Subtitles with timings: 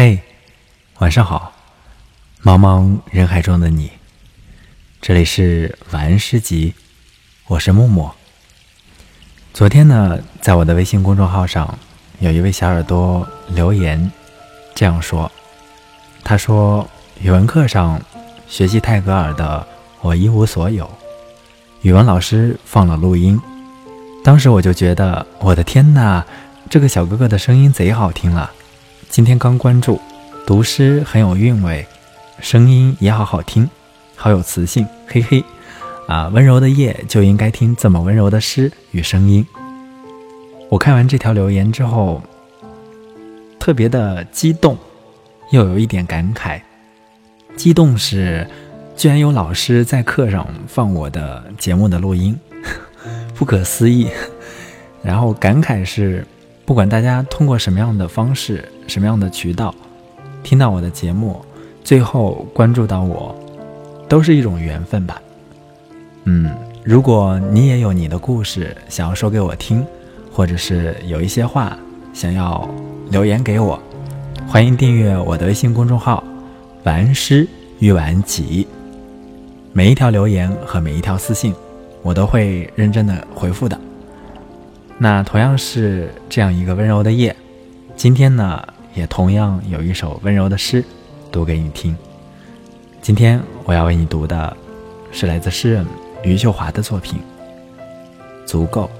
[0.00, 0.20] 嘿，
[1.00, 1.52] 晚上好，
[2.44, 3.90] 茫茫人海中的你，
[5.00, 6.72] 这里是晚安诗集，
[7.48, 8.08] 我是木木。
[9.52, 11.76] 昨天呢，在我的微信公众号上，
[12.20, 14.08] 有一位小耳朵留言
[14.72, 15.28] 这样说
[16.22, 16.88] ：“他说
[17.20, 18.00] 语文课上
[18.46, 19.66] 学习泰戈尔的
[20.00, 20.84] 《我一无所有》，
[21.82, 23.36] 语文老师放了录音，
[24.22, 26.24] 当时我就觉得，我的天哪，
[26.70, 28.52] 这个小哥哥的声音贼好听了！”
[29.10, 29.98] 今天刚关注，
[30.46, 31.84] 读诗很有韵味，
[32.40, 33.68] 声音也好好听，
[34.14, 35.42] 好有磁性，嘿嘿，
[36.06, 39.44] 啊，温柔的夜就应该听这么温柔的诗与声音。
[40.68, 42.22] 我看完这条留言之后，
[43.58, 44.76] 特别的激动，
[45.52, 46.60] 又有一点感慨。
[47.56, 48.46] 激动是，
[48.94, 52.38] 居然有老师在课上放我的节目的录音，
[53.34, 54.08] 不可思议。
[55.02, 56.24] 然后感慨是。
[56.68, 59.74] 不管大家通过什么样的方式、什么样的渠道
[60.42, 61.40] 听到我的节目，
[61.82, 63.34] 最后关注到我，
[64.06, 65.18] 都是一种缘分吧。
[66.24, 66.50] 嗯，
[66.84, 69.82] 如果你也有你的故事想要说给我听，
[70.30, 71.74] 或者是有一些话
[72.12, 72.68] 想要
[73.10, 73.80] 留言给我，
[74.46, 76.22] 欢迎订阅我的微信公众号
[76.84, 78.68] “晚安诗与晚安集”。
[79.72, 81.54] 每一条留言和每一条私信，
[82.02, 83.87] 我都会认真的回复的。
[85.00, 87.34] 那同样是这样一个温柔的夜，
[87.94, 90.84] 今天呢，也同样有一首温柔的诗，
[91.30, 91.96] 读给你听。
[93.00, 94.56] 今天我要为你读的，
[95.12, 95.86] 是来自诗人
[96.24, 97.20] 余秀华的作品，
[98.46, 98.90] 《足够》。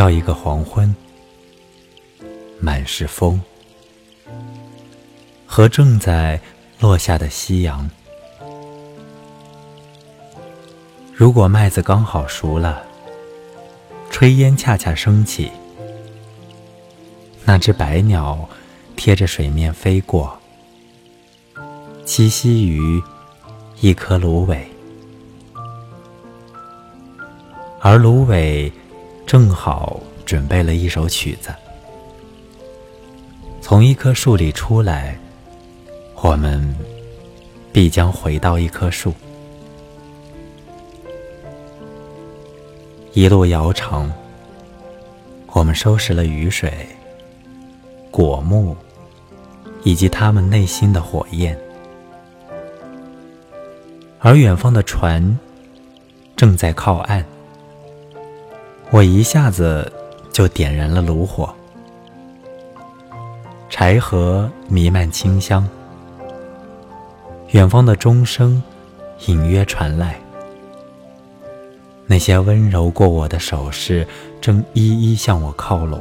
[0.00, 0.96] 要一个黄昏，
[2.58, 3.38] 满是风，
[5.44, 6.40] 和正在
[6.78, 7.86] 落下的夕阳。
[11.12, 12.82] 如果麦子刚好熟了，
[14.10, 15.52] 炊烟恰恰升起，
[17.44, 18.48] 那只白鸟
[18.96, 20.34] 贴着水面飞过，
[22.06, 23.02] 栖息于
[23.82, 24.66] 一棵芦苇，
[27.80, 28.72] 而芦苇。
[29.30, 31.54] 正好准备了一首曲子，
[33.60, 35.16] 从一棵树里出来，
[36.16, 36.74] 我们
[37.72, 39.14] 必将回到一棵树。
[43.12, 44.12] 一路遥长，
[45.52, 46.84] 我们收拾了雨水、
[48.10, 48.76] 果木
[49.84, 51.56] 以及他们内心的火焰，
[54.18, 55.38] 而远方的船
[56.34, 57.24] 正在靠岸。
[58.92, 59.90] 我一下子
[60.32, 61.48] 就点燃了炉火，
[63.68, 65.64] 柴禾弥漫清香，
[67.50, 68.60] 远方的钟声
[69.26, 70.20] 隐约传来，
[72.04, 74.04] 那些温柔过我的手势
[74.40, 76.00] 正一一向我靠拢，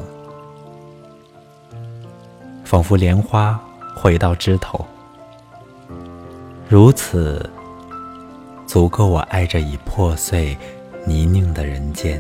[2.64, 3.60] 仿佛莲花
[3.96, 4.84] 回到枝头，
[6.68, 7.48] 如此
[8.66, 10.58] 足够我爱这已破碎
[11.06, 12.20] 泥泞的人间。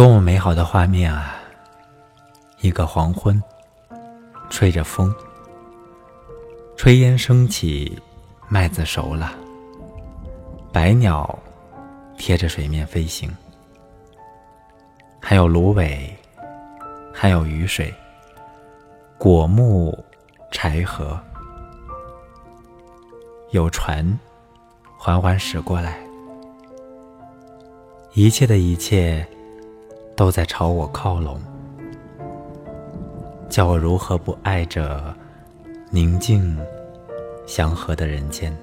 [0.00, 1.34] 多么美好的画面啊！
[2.62, 3.38] 一个黄昏，
[4.48, 5.14] 吹着风，
[6.74, 8.00] 炊烟升起，
[8.48, 9.30] 麦子熟了，
[10.72, 11.38] 白鸟
[12.16, 13.30] 贴着水面飞行，
[15.20, 16.16] 还有芦苇，
[17.12, 17.92] 还有雨水、
[19.18, 20.02] 果木、
[20.50, 21.14] 柴禾，
[23.50, 24.18] 有船
[24.96, 26.00] 缓缓驶过来，
[28.14, 29.28] 一切的一切
[30.20, 31.40] 都在朝我靠拢，
[33.48, 35.16] 叫我如何不爱着
[35.88, 36.58] 宁静
[37.46, 38.54] 祥和的人间？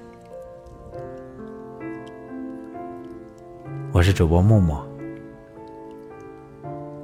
[3.90, 4.78] 我是主播木木，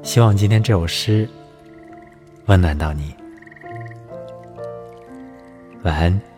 [0.04, 1.28] 希望今天这首诗
[2.46, 3.12] 温暖到你。
[5.82, 6.33] 晚安。